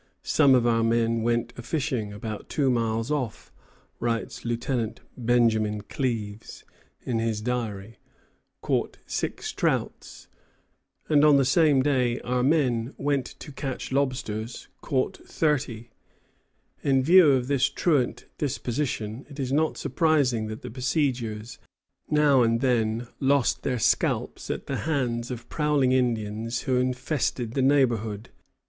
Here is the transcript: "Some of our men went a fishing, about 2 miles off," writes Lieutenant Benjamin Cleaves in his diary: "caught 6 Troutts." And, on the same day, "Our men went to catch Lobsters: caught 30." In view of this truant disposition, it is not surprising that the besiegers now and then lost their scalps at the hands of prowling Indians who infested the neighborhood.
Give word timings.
"Some 0.23 0.55
of 0.55 0.65
our 0.65 0.81
men 0.83 1.21
went 1.21 1.53
a 1.57 1.61
fishing, 1.61 2.11
about 2.11 2.49
2 2.49 2.71
miles 2.71 3.11
off," 3.11 3.51
writes 3.99 4.43
Lieutenant 4.43 4.99
Benjamin 5.15 5.81
Cleaves 5.81 6.63
in 7.03 7.19
his 7.19 7.39
diary: 7.39 7.99
"caught 8.61 8.97
6 9.05 9.53
Troutts." 9.53 10.25
And, 11.07 11.23
on 11.23 11.37
the 11.37 11.45
same 11.45 11.83
day, 11.83 12.19
"Our 12.21 12.41
men 12.41 12.95
went 12.97 13.27
to 13.37 13.51
catch 13.51 13.91
Lobsters: 13.91 14.67
caught 14.81 15.17
30." 15.17 15.91
In 16.81 17.03
view 17.03 17.29
of 17.33 17.45
this 17.47 17.69
truant 17.69 18.25
disposition, 18.39 19.27
it 19.29 19.39
is 19.39 19.53
not 19.53 19.77
surprising 19.77 20.47
that 20.47 20.63
the 20.63 20.71
besiegers 20.71 21.59
now 22.09 22.41
and 22.41 22.59
then 22.61 23.07
lost 23.19 23.61
their 23.61 23.77
scalps 23.77 24.49
at 24.49 24.65
the 24.65 24.77
hands 24.77 25.29
of 25.29 25.47
prowling 25.47 25.91
Indians 25.91 26.61
who 26.61 26.77
infested 26.77 27.51
the 27.53 27.61
neighborhood. 27.61 28.29